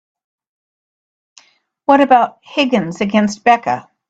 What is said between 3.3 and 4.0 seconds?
Becca?